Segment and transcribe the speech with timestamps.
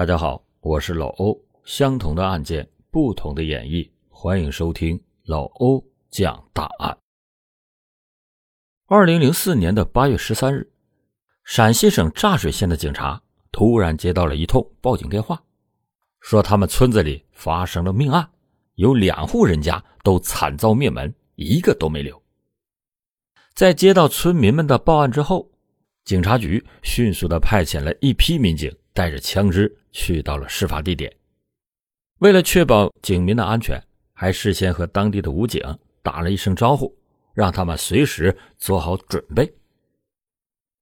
[0.00, 1.38] 大家好，我是老欧。
[1.62, 6.96] 相同的案件，不同的演绎，欢迎收听老欧讲大案。
[8.86, 10.72] 二零零四年的八月十三日，
[11.44, 13.20] 陕西省柞水县的警察
[13.52, 15.38] 突然接到了一通报警电话，
[16.22, 18.26] 说他们村子里发生了命案，
[18.76, 22.18] 有两户人家都惨遭灭门，一个都没留。
[23.52, 25.50] 在接到村民们的报案之后，
[26.06, 31.14] 警察局迅速的派遣了一批民警，带着枪支去到了事发地点。
[32.18, 33.82] 为了确保警民的安全，
[34.12, 35.62] 还事先和当地的武警
[36.02, 36.94] 打了一声招呼，
[37.32, 39.50] 让他们随时做好准备。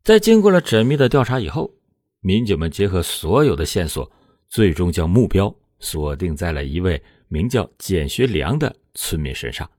[0.02, 1.72] 在经过了缜密的调查以后，
[2.20, 4.10] 民警们结合所有的线索，
[4.48, 9.70] 最终将目标锁定在了一位名叫简学良的村民身上，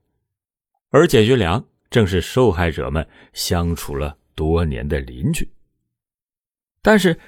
[0.88, 5.46] 而简学良正是受害者们相处了多年的邻居。
[6.80, 7.18] 但是，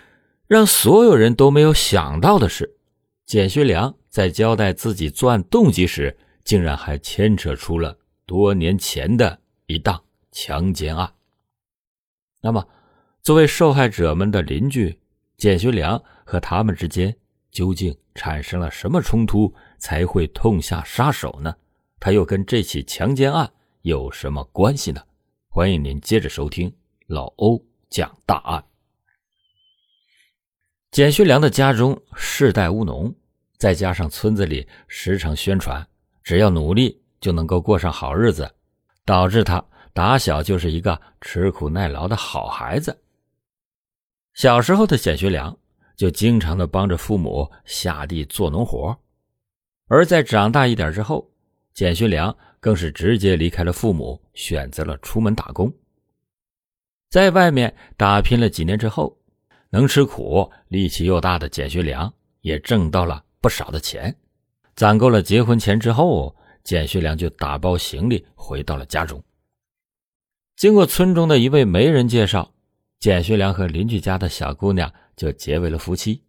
[0.53, 2.77] 让所有人都没有想到的是，
[3.25, 3.95] 简学良。
[4.11, 11.11] 在交代自己作案动机时，竟然还牵扯出了多年前的一档强奸案。
[12.43, 12.69] 那么，
[13.23, 15.01] 作为受害者们的邻居，
[15.39, 17.17] 简学良和他们之间
[17.51, 21.57] 究竟产生了什么冲突，才会痛下杀手呢？
[21.99, 23.51] 他又跟这起强奸案
[23.81, 25.01] 有什么关系呢？
[25.49, 26.71] 欢迎您接着收听
[27.07, 28.63] 老欧讲大案。
[30.93, 33.13] 简学良的家中世代务农。
[33.57, 35.87] 再加上村子里时常宣传，
[36.23, 38.53] 只要努力就能够过上好日子，
[39.07, 43.01] 导致他打小就是一个吃苦耐劳的好孩子。
[44.35, 45.57] 小时候的简学良
[45.97, 48.95] 就经常的帮着父母下地做农活，
[49.87, 51.31] 而在长大一点之后，
[51.73, 55.73] 简学良更是直接离开了父母，选择了出门打工。
[57.09, 59.17] 在外面打拼了几年之后，
[59.73, 63.25] 能吃苦、力气又大的简学良也挣到了。
[63.41, 64.17] 不少的钱，
[64.77, 69.21] 攒够了结婚钱之后，简学良就打包行李回到了家中。
[70.55, 72.55] 经过村中的一位媒人介绍，
[73.01, 76.23] 简学良和邻居家的小姑娘就结为了夫妻。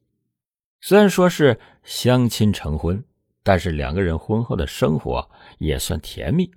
[0.82, 3.06] 虽然说是相亲成婚，
[3.44, 6.50] 但是两个人婚后的生活也算甜蜜。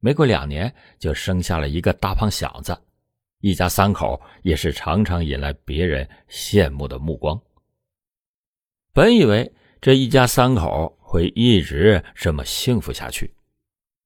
[0.00, 2.76] 没过两年，就生下了一个大胖小子，
[3.44, 7.38] 一家三口也是常常引来别人羡慕的目光。
[8.92, 9.52] 本以为。
[9.84, 13.34] 这一家三口会一直这么幸福下去，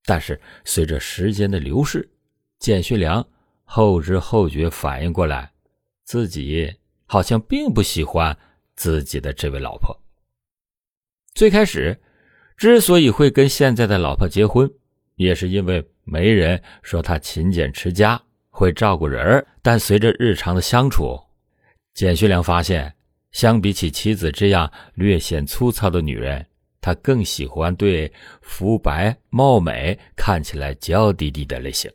[0.04, 2.10] 但是随着时间的流逝，
[2.59, 3.25] 简学良
[3.62, 5.53] 后知后觉反应过来，
[6.03, 6.75] 自己
[7.06, 8.37] 好像并不喜欢
[8.75, 9.97] 自己的这位老婆。
[11.32, 11.97] 最开始，
[12.56, 14.69] 之所以会跟现在的老婆结婚，
[15.15, 18.21] 也是因为媒人说他勤俭持家，
[18.59, 21.17] 会照顾人儿但随着日常的相处，
[21.95, 22.93] 简学良发现。
[23.31, 26.45] 相比起妻子这样略显粗糙的女人，
[26.81, 31.89] 他更喜欢对肤白貌美、看起来娇滴滴的类型。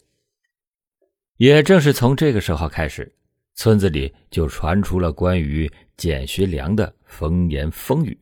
[1.35, 3.13] 也正是从这个时候开始，
[3.55, 8.17] 村子里就传出了关于简学良的风言风语。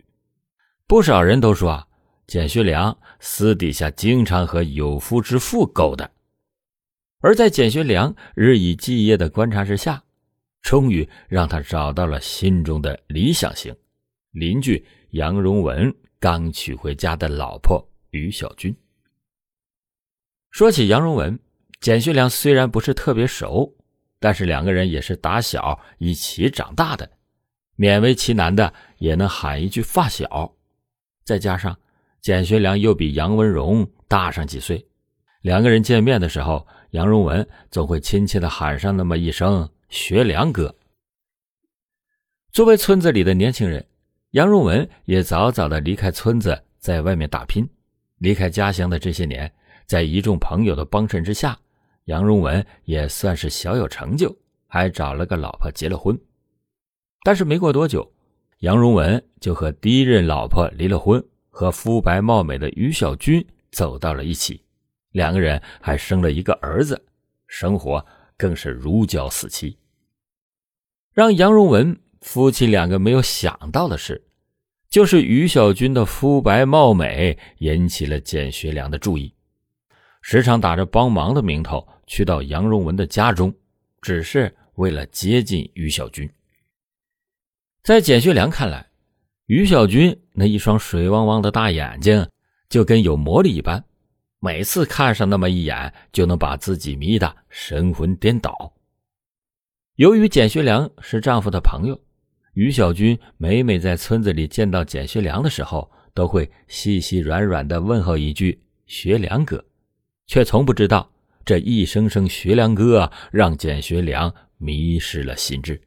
[0.87, 1.87] 不少人都说啊，
[2.25, 6.09] 简学良私底下经常和有夫之妇勾搭。
[7.21, 10.03] 而在简学良日以继夜的观察之下，
[10.61, 13.75] 终于让他找到了心中的理想型
[14.31, 18.75] 邻居杨荣文刚娶回家的老婆于小军。
[20.49, 21.39] 说起杨荣文，
[21.79, 23.71] 简学良虽然不是特别熟，
[24.19, 27.09] 但是两个人也是打小一起长大的，
[27.77, 30.53] 勉为其难的也能喊一句发小。
[31.23, 31.77] 再加上
[32.19, 34.85] 简学良又比杨文荣大上几岁，
[35.41, 39.69] 两个人见面的时候，杨荣文总会亲切的喊上那么一声。
[39.89, 40.73] 学良哥，
[42.53, 43.85] 作为村子里的年轻人，
[44.29, 47.69] 杨荣文也早早的离开村子，在外面打拼。
[48.19, 49.53] 离开家乡的这些年，
[49.85, 51.59] 在一众朋友的帮衬之下，
[52.05, 54.33] 杨荣文也算是小有成就，
[54.65, 56.17] 还找了个老婆结了婚。
[57.23, 58.09] 但是没过多久，
[58.59, 64.63] 杨荣文就和第一任老婆离了婚，和肤白貌美的于小军走到了一起，
[65.11, 67.01] 两个人还生了一个儿子，
[67.47, 68.05] 生活
[68.37, 69.77] 更是如胶似漆。
[71.13, 74.23] 让杨荣文夫妻两个没有想到的是，
[74.89, 79.33] 就是于小军的肤白貌美引起了简学良的注意，
[80.21, 83.53] 时常打着帮忙的名头去到杨荣文的家中，
[84.01, 86.29] 只是为了接近于小军。
[87.83, 88.87] 在简学良看来，
[89.47, 92.25] 于小军那一双水汪汪的大眼睛
[92.69, 93.83] 就跟有魔力一般，
[94.43, 98.73] 每次看上那么一眼，就能把自己迷得神魂颠倒。
[99.97, 102.01] 由于简学良是丈夫的朋友，
[102.53, 109.63] 于小军每每在村子里见到简学良的时候，都会细细软软的问候一句“学良哥”，
[110.25, 111.07] 却从不知道
[111.45, 115.79] 这一声声“学良哥”让简学良迷失了心智。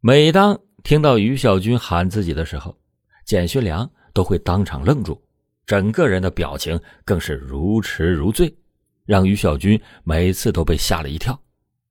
[0.00, 2.76] 每当听到于小军喊自己的时候，
[3.24, 5.18] 简学良都会当场愣住，
[5.68, 8.56] 整个人的表情更是如痴如醉，
[9.04, 11.38] 让于小军每次都被吓了一跳，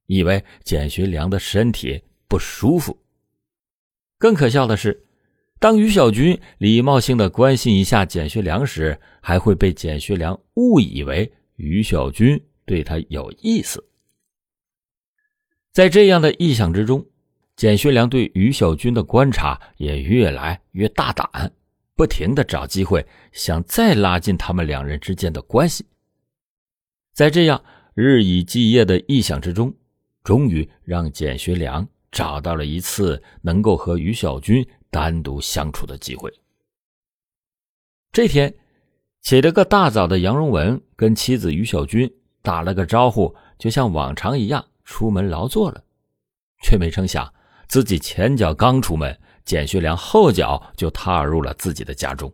[0.07, 2.97] 以为简学良的身体不舒服。
[4.17, 5.05] 更可笑的是，
[5.59, 13.87] 当于小军礼貌性的关心一下简学良时，还会被简学良误以为于小军对他有意思。
[15.71, 17.05] 在这样的臆想之中，
[17.55, 21.53] 简学良对于小军的观察也越来越大胆，
[21.97, 25.85] 不停的找机会想再拉近他们两人之间的关系。
[27.13, 27.61] 在这样
[27.93, 29.73] 日以继夜的臆想之中，
[30.23, 31.85] 终于让简学良。
[32.09, 36.33] 找到了一次能够和于小军单独相处的机会。
[38.13, 38.51] 这天
[39.21, 42.11] 起了个大早的杨荣文跟妻子于小军
[42.41, 45.83] 打了个招呼，就像往常一样出门劳作了，
[46.63, 47.31] 却没成想
[47.67, 52.31] 自己前脚刚出门，简学良后脚就踏入了自己的家中。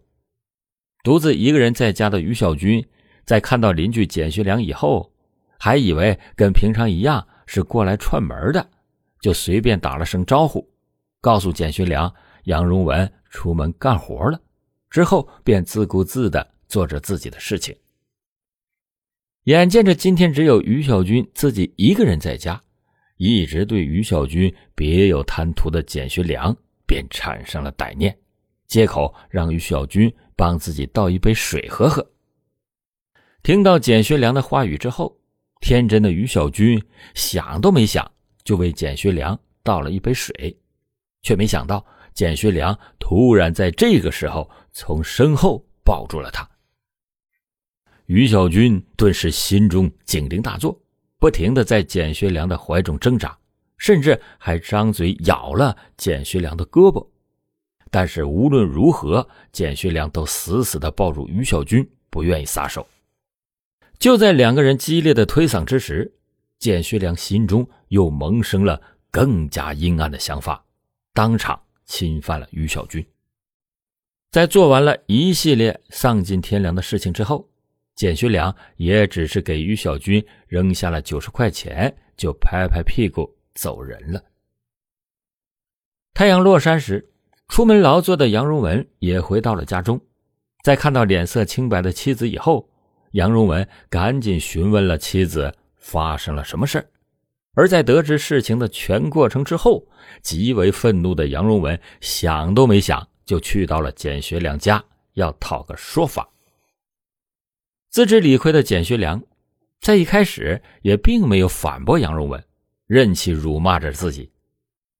[1.03, 2.83] 独自一个人在家的于小军，
[3.23, 5.13] 在看到邻居简学良以后，
[5.59, 8.67] 还以为跟平常一样是过来串门的。
[9.21, 10.67] 就随便打了声招呼，
[11.21, 12.13] 告诉简学良
[12.45, 14.41] 杨荣文出门干活了，
[14.89, 17.75] 之后便自顾自的做着自己的事情。
[19.43, 22.61] 眼见着今天只有于小军自己一个人在家，
[23.17, 26.55] 一直对于小军别有贪图的简学良
[26.93, 28.15] 便产生了歹念，
[28.67, 32.07] 借口让于小军帮自己倒一杯水喝喝。
[33.41, 35.17] 听到简学良的话语之后，
[35.59, 36.79] 天真的于小军
[37.15, 38.07] 想都没想。
[38.43, 40.55] 就为简学良倒了一杯水，
[41.23, 46.47] 却没想到简学良突然在这个时候从身后抱住了他。
[48.05, 50.79] 于小军顿时心中警铃大作，
[51.17, 53.35] 不停的在简学良的怀中挣扎，
[53.83, 57.05] 甚至还张嘴咬了简学良的胳膊。
[57.91, 62.87] 但是无论如何，简学良都死死的抱住于小军，不愿意撒手。
[63.99, 66.13] 就在两个人激烈的推搡之时，
[66.59, 68.81] 简学良心中又萌生了
[69.11, 70.63] 更加阴暗的想法，
[71.13, 73.05] 当场侵犯了于小军。
[74.31, 77.49] 在做完了一系列丧尽天良的事情之后，
[77.95, 84.23] 简学良也只是给于小军扔下了九十块钱，就拍拍屁股走人了。
[86.13, 87.11] 太阳落山时，
[87.47, 89.99] 出门劳作的杨荣文也回到了家中，
[90.63, 92.69] 在看到脸色清白的妻子以后，
[93.11, 95.53] 杨荣文赶紧询问了妻子。
[95.85, 96.89] 发生了什么事
[97.55, 99.85] 而在得知事情的全过程之后，
[100.21, 104.81] 极为愤怒的杨荣文想都没想，就去到了简学良家，
[105.15, 106.29] 要讨个说法。
[107.89, 109.21] 自知理亏的简学良，
[109.81, 112.41] 在一开始也并没有反驳杨荣文，
[112.87, 114.29] 任其辱骂着自己。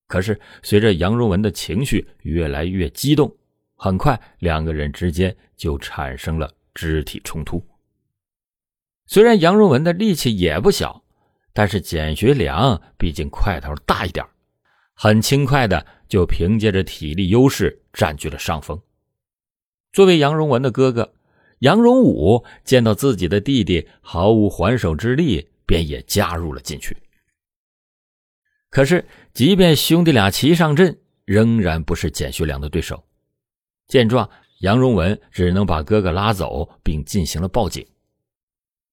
[0.08, 3.36] 可是随着杨荣文的情绪越来越激动，
[3.76, 7.66] 很快两个人之间就产生了肢体冲突。
[9.08, 11.04] 虽然杨荣文的力气也不小，
[11.52, 14.26] 但是简学良毕竟块头大一点，
[14.94, 18.80] 很轻快的就凭借着体力优势占据了上风。
[19.92, 21.14] 作为杨荣文的哥哥，
[21.60, 26.96] 杨荣武见到自己的弟弟毫无还手之力，便也加入了进去。
[28.74, 33.04] 可是，即便兄弟俩齐上阵，仍然不是简学良的对手。
[33.88, 34.28] 见状，
[34.62, 37.86] 杨荣文只能把哥哥拉走，并进行了报警。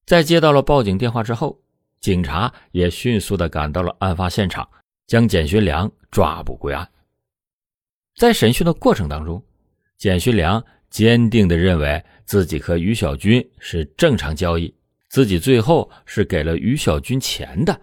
[0.05, 1.59] 在接到了报警电话之后，
[1.99, 4.69] 警察也迅速的赶到了案发现场，
[5.07, 6.87] 将简学良抓捕归案。
[8.17, 9.43] 在审讯的过程当中，
[9.97, 14.75] 简学良坚定的认为自己和于小军是正常交易，
[15.09, 17.81] 自己最后是给了于小军钱的。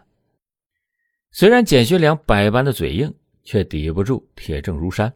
[1.38, 3.14] 虽然简学良百般的嘴硬，
[3.44, 5.14] 却抵不住铁证如山。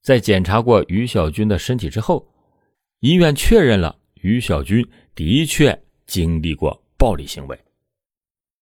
[0.00, 2.32] 在检查过于小军的身体之后，
[3.00, 5.76] 医院确认了于小军的确。
[6.06, 7.60] 经历过暴力行为，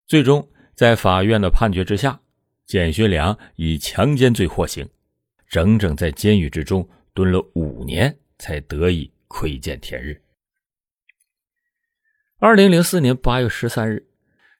[0.07, 2.19] 最终在法院的判决之下，
[2.65, 4.89] 简学良以强奸罪获刑，
[5.47, 10.19] 整整在监狱之中蹲了五年，才得以窥见天日。
[12.39, 14.07] 二零零四年八月十三日，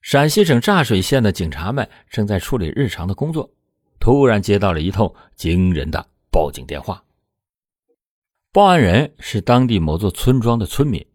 [0.02, 3.50] 陕西省柞水县的警察们正在处理日常的工作，
[4.00, 7.04] 突然接到了一通惊人的报警电话。
[8.54, 11.06] 报案人是当地某座村庄的村民。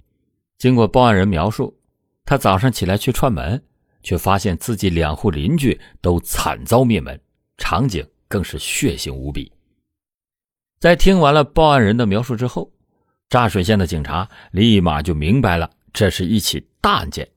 [0.59, 1.77] 经过报案人描述，
[2.25, 3.61] 他早上起来去串门，
[4.03, 7.21] 却发现自己两户邻居都惨遭灭门，
[7.57, 9.51] 场景更是血腥无比。
[10.79, 12.71] 在听完了报案人的描述之后，
[13.29, 17.29] 柞水县的警察立马就明白了，这是一起大案件，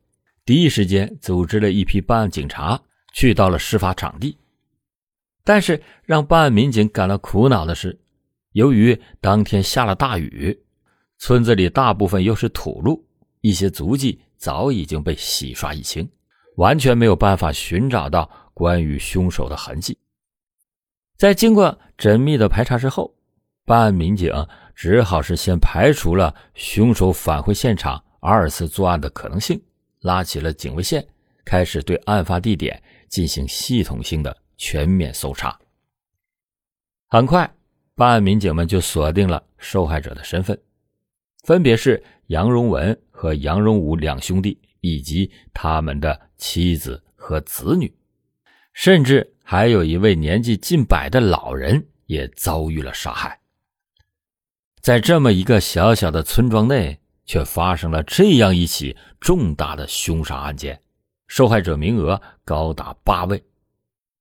[0.46, 2.80] 第一时间组织了一批办案警察
[3.12, 4.38] 去到了事发场地。
[5.44, 8.00] 但是让办案民警感到苦恼的是，
[8.52, 10.58] 由于当天下了大雨，
[11.18, 13.04] 村子里大部分又是土路，
[13.42, 16.08] 一些足迹早已经被洗刷一清，
[16.58, 19.98] 完全没有办法寻找到关于凶手的痕迹。
[21.18, 23.16] 在经过缜密的排查之后，
[23.66, 24.32] 办案民警。
[24.78, 29.58] 只好是先排除了凶手返回现场二次作案的可能性，
[30.06, 31.04] 拉起了警卫线，
[31.44, 35.60] 开始对案发地点进行系统性的全面搜查。
[37.08, 37.52] 很快，
[37.96, 40.56] 办案民警们就锁定了受害者的身份，
[41.44, 47.92] 分别是杨荣文和杨荣武两兄弟，以及他们的妻子和子女，
[48.74, 53.40] 甚至还有一位年纪近百的老人也遭遇了杀害。
[54.82, 60.80] 在这么一个小小的村庄内，却发生了这样一起重大的凶杀案件，
[61.28, 63.44] 受害者名额高达八位。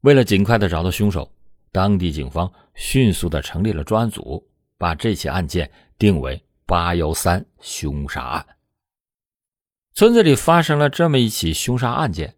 [0.01, 1.31] 为了尽快的找到凶手，
[1.73, 4.47] 当地警方迅速的成立了专案组，
[4.77, 8.47] 把这起案件定为“八幺三”凶杀案。
[9.93, 12.35] 村子里发生了这么一起凶杀案件，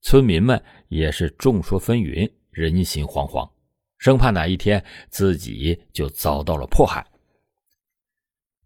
[0.00, 3.50] 村民们也是众说纷纭，人心惶惶，
[3.98, 7.04] 生怕哪一天自己就遭到了迫害。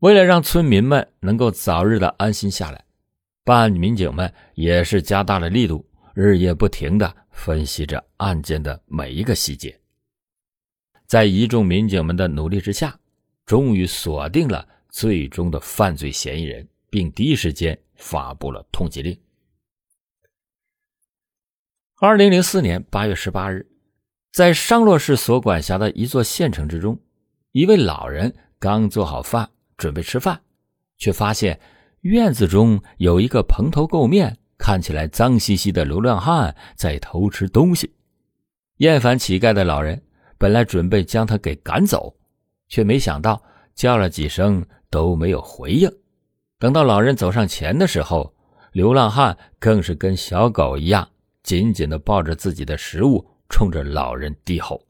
[0.04, 2.84] 为了让村民们能够早日的安心下来，
[3.42, 5.82] 办案民警们也是加大了力度，
[6.12, 9.80] 日夜不停的分析着案件的每一个细节。
[11.06, 12.94] 在一众民警们的努力之下，
[13.46, 19.18] 终于锁定了最终的犯罪嫌疑人，并第一时间发布了通缉令。
[21.96, 23.66] 二零零四年八月十八日，
[24.34, 27.00] 在商洛市所管辖的一座县城之中，
[27.52, 29.49] 一位老人刚做好饭。
[29.76, 30.40] 准备吃饭，
[30.99, 31.59] 却发现
[32.00, 37.93] 院子中有一个蓬头垢面、看起来脏兮兮的流浪汉在偷吃东西。
[38.78, 40.02] 厌烦乞丐的老人
[40.37, 42.14] 本来准备将他给赶走，
[42.69, 43.43] 却没想到
[43.75, 45.90] 叫了几声都没有回应。
[46.59, 48.35] 等到老人走上前的时候，
[48.73, 51.09] 流浪汉更是跟小狗一样，
[51.43, 54.87] 紧紧地抱着自己的食物，冲着老人低吼。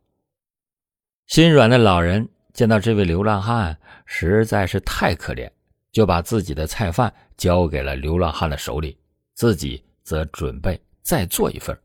[1.26, 2.28] 心软的老人。
[2.54, 5.50] 见到这位流浪汉实在是太可怜，
[5.92, 8.96] 就把自己的菜饭交给了流浪汉的手里，
[9.34, 11.76] 自己则准备再做一份。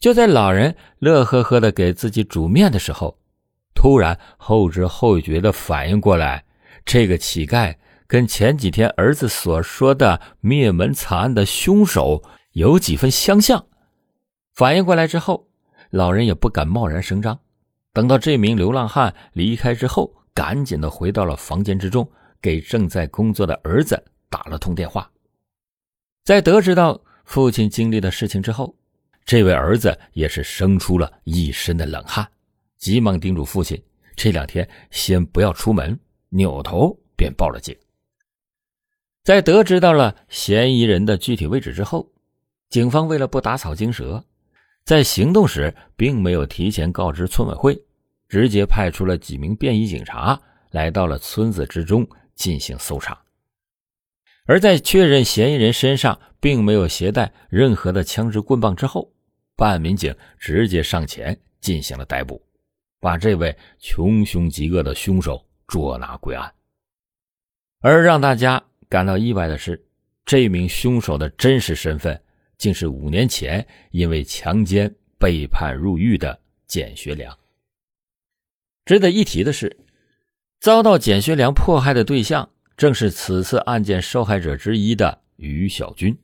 [0.00, 3.16] 就在老人乐呵呵的给自己煮面的时候，
[3.74, 6.44] 突然后知后觉的反应过来，
[6.84, 13.66] 这个乞丐跟前几天儿子所说的灭门惨案的凶手有几分相像。
[14.54, 15.48] 反应过来之后，
[15.90, 17.38] 老人也不敢贸然声张。
[17.92, 25.10] 等到这名流浪汉离开之后，赶紧的回到了房间之中，给正在工作的儿子打了通电话。
[26.24, 28.74] 在得知到父亲经历的事情之后，
[29.24, 32.26] 这位儿子也是生出了一身的冷汗，
[32.78, 33.80] 急忙叮嘱父亲
[34.16, 35.98] 这两天先不要出门，
[36.30, 37.76] 扭头便报了警。
[39.22, 42.10] 在得知到了嫌疑人的具体位置之后，
[42.70, 44.24] 警方为了不打草惊蛇。
[44.84, 47.80] 在行动时，并没有提前告知村委会，
[48.28, 53.16] 直接派出了几名便衣警察来到了村子之中进行搜查。
[54.44, 59.12] 而在确认嫌疑人身上并没有携带任何的枪支棍棒之后，
[59.54, 62.42] 办案民警直接上前进行了逮捕，
[62.98, 66.52] 把这位穷凶极恶的凶手捉拿归案。
[67.80, 69.80] 而让大家感到意外的是，
[70.24, 72.20] 这名凶手的真实身份。
[72.62, 77.36] 竟是五年前因为强奸被判入狱的简学良。
[78.84, 79.76] 值得一提的是，
[80.60, 86.16] 遭到简学良迫害的对象正是此次案件受害者之一的于小军，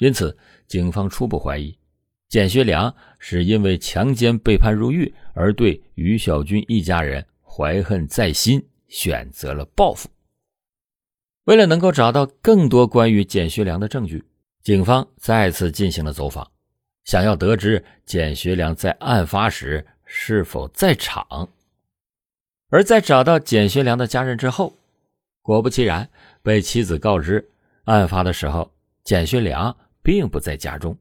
[0.00, 1.78] 因此警方初步怀疑，
[2.28, 10.08] 简学良是因为强奸被判入狱而对于小军一家人怀恨在心，选择了报复。
[11.44, 14.24] 为了能够找到更多关于简学良的证据。
[14.62, 16.50] 警方再次进行了走访，
[17.04, 21.48] 想要得知简学良在案发时是否在场。
[22.68, 24.74] 而在找到简学良的家人之后，
[25.40, 26.08] 果不其然，
[26.42, 27.48] 被妻子告知，
[27.84, 28.70] 案发的时候
[29.04, 30.94] 简学良并不在家中，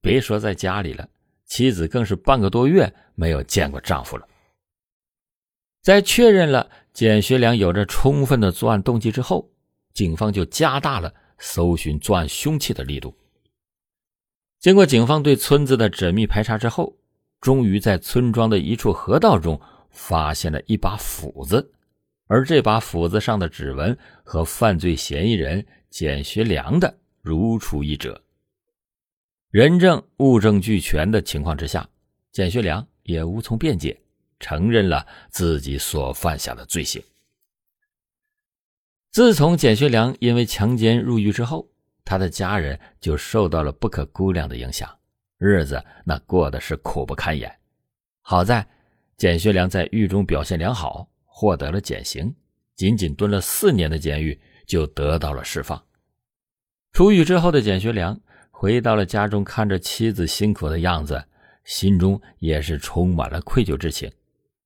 [0.00, 1.08] 别说在家里了，
[1.46, 4.26] 妻子更是半个多月没有见过丈夫了。
[5.80, 9.48] 在确认了简学良有着充分的作案动机之后，
[9.94, 11.14] 警方就加大了。
[11.42, 13.12] 搜寻作案凶器的力度。
[14.60, 16.96] 经过警方对村子的缜密排查之后，
[17.40, 21.72] 终于在村庄的一处河道中发现了一把斧子，
[22.28, 28.22] 而这把斧子上的指纹和犯罪嫌疑人简学良的如出一辙。
[29.50, 31.86] 人证物证俱全的情况之下，
[32.30, 34.00] 简学良也无从辩解，
[34.38, 37.02] 承认了自己所犯下的罪行。
[39.12, 41.68] 自从简学良因为强奸入狱之后，
[42.02, 44.88] 他的家人就受到了不可估量的影响，
[45.36, 47.54] 日子那过得是苦不堪言。
[48.22, 48.66] 好在
[49.18, 52.34] 简学良在狱中表现良好，获得了减刑，
[52.74, 55.80] 仅仅蹲了四年的监狱就得到了释放。
[56.94, 58.18] 出狱之后的简学良
[58.50, 61.22] 回到了家中，看着妻子辛苦的样子，
[61.64, 64.10] 心中也是充满了愧疚之情，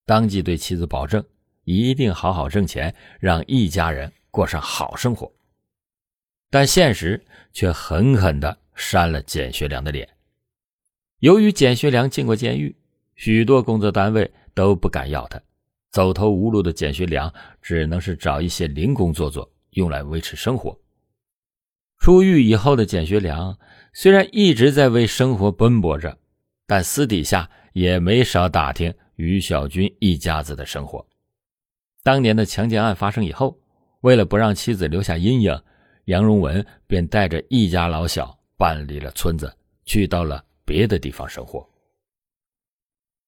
[0.05, 1.25] 当即对妻子保证，
[1.65, 4.13] 一定好好挣钱，让一家人。
[4.37, 5.33] 过上好生活，
[6.51, 7.25] 但现实
[7.55, 10.07] 却狠狠地扇了简学良的脸。
[11.21, 12.77] 由于简学良进过监狱，
[13.15, 15.41] 许多工作单位都不敢要他，
[15.91, 20.79] 走投无路的简学良只能是找一些零工做做，用来维持生活。
[22.01, 23.59] 出狱以后的简学良
[23.95, 26.19] 虽然一直在为生活奔波着，
[26.67, 31.07] 但私底下也没少打听于小军一家子的生活。
[32.03, 33.59] 当年的强奸案发生以后。
[34.07, 35.61] 为了不让妻子留下阴影，
[36.05, 39.53] 杨荣文便带着一家老小搬离了村子，
[39.85, 41.69] 去到了别的地方生活。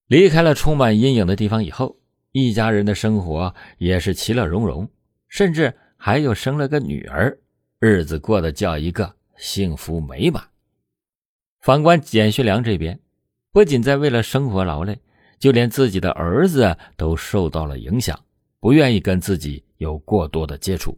[0.07, 1.97] 离开了充满阴影的地方以后，
[2.31, 4.89] 一家人的生活也是其乐融融，
[5.27, 7.37] 甚至还有生了个女儿，
[7.81, 10.41] 日子过得叫一个幸福美满。
[11.61, 12.97] 反观简学良这边，
[13.51, 14.97] 不仅在为了生活劳累，
[15.41, 18.17] 就连自己的儿子都受到了影响，
[18.61, 19.65] 不愿意跟自己。
[19.79, 20.97] 有过多的接触，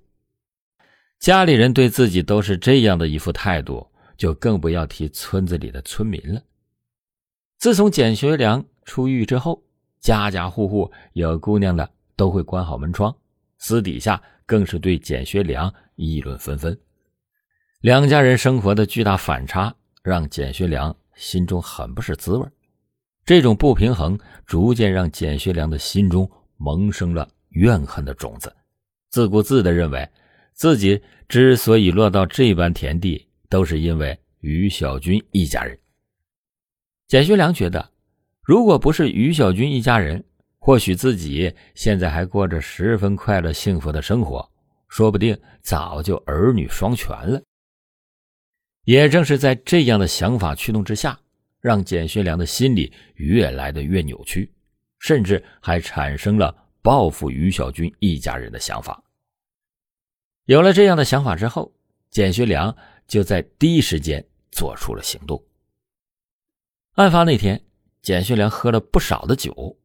[1.18, 6.42] 家里人对自己都是这样的一副态度，就更不要提村子里的村民了。
[7.58, 9.62] 自从简学良出狱之后，
[10.00, 13.14] 家家户户有姑娘的都会关好门窗，
[13.58, 16.78] 私底下更是对简学良议论纷纷。
[17.82, 22.48] 两家人生活的巨大反差，让简学良心中很不是滋味。
[23.26, 28.50] 这种不平衡，逐渐让简学良的心中萌生了怨恨的种子。
[29.10, 30.08] 自顾自地认为，
[30.52, 35.78] 自己之所以落到这般田地，都是因为于小军一家人。
[37.08, 37.90] 简学良觉得，
[38.42, 40.24] 如果不是于小军一家人，
[40.58, 44.48] 或许自己现在还过着十分快乐幸福的生活，
[44.88, 47.42] 说不定早就儿女双全了。
[48.84, 51.18] 也正是在这样的想法驱动之下，
[51.60, 54.52] 让简学良的心里越来的越扭曲，
[55.00, 56.54] 甚至还产生了。
[56.82, 59.02] 报复于小军一家人的想法，
[60.44, 61.72] 有了这样的想法之后，
[62.10, 62.74] 简学良
[63.06, 65.42] 就在第一时间做出了行动。
[66.94, 67.62] 案发那天，
[68.02, 69.78] 简学良喝了不少的酒，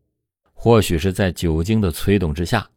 [0.54, 2.70] 或许是在酒精的催动之下，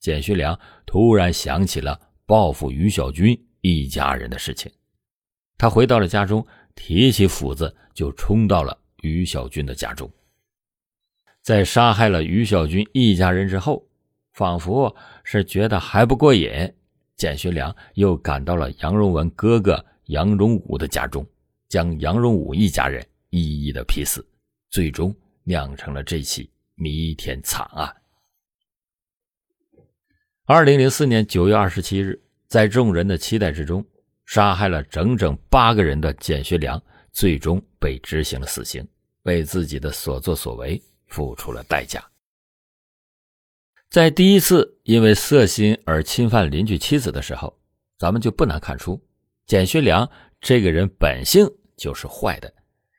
[0.00, 4.70] 简学良突然想起了报复于小军一家人的事情。
[5.58, 10.10] 他回到了家中，提起斧子就冲到了于小军的家中。
[11.44, 13.86] 在杀害了于小军一家人之后，
[14.32, 16.50] 仿佛是觉得还不过瘾，
[17.16, 21.24] 简学良又赶到了杨荣文哥哥杨荣武的家中，
[21.68, 24.26] 将杨荣武一家人一一的劈死，
[24.70, 27.94] 最终酿成了这起弥天惨案。
[30.46, 33.84] 二零零四年九月二十七日，在众人的期待之中，
[34.24, 38.82] 杀害了整整八个人的简学良，最终被执行了死刑，
[39.24, 40.82] 为自己的所作所为。
[41.06, 42.04] 付出了代价。
[43.90, 47.56] 在第一次因为色心而侵犯邻居妻子的时候，
[47.96, 49.00] 咱们就不难看出，
[49.46, 52.52] 简学良这个人本性就是坏的。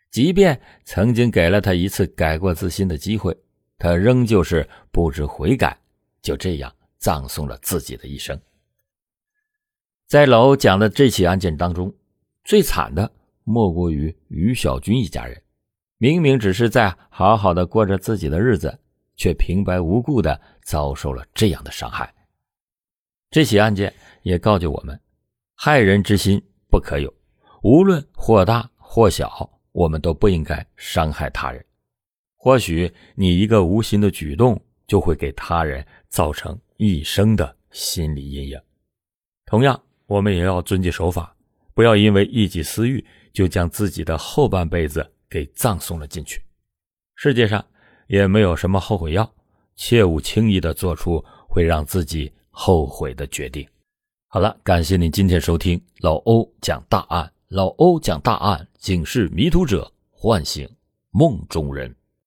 [0.09, 3.35] 即便曾经给了他一次改过自新的机会，
[3.77, 5.77] 他仍旧是不知悔改，
[6.21, 8.39] 就这样葬送了自己的一生。
[10.07, 11.93] 在老欧讲的这起案件当中，
[12.45, 13.11] 最惨的
[13.43, 15.41] 莫过于于小军一家人。
[15.97, 18.77] 明明只是在好好的过着自己的日子，
[19.15, 22.13] 却平白无故的遭受了这样的伤害。
[23.31, 24.99] 这起案件也告诫我们：
[25.55, 27.13] 害人之心不可有，
[27.63, 31.65] 无论或大或小，我们都不应该伤害他人。
[32.35, 38.61] 或许你一个无心的举动，就会给他人造成一生的心理阴影。
[39.45, 41.35] 同样，我们也要遵纪守法，
[41.73, 43.03] 不要因为一己私欲，
[43.33, 45.09] 就将自己的后半辈子。
[45.35, 46.41] 给葬送了进去。
[47.15, 47.65] 世界上
[48.07, 49.29] 也没有什么后悔药，
[49.75, 53.67] 切勿轻易的做出会让自己后悔的决定。
[54.27, 57.29] 好了，感谢您今天收听老欧讲大案。
[57.49, 60.69] 老欧讲大案，警示迷途者，唤醒
[61.11, 61.93] 梦中人。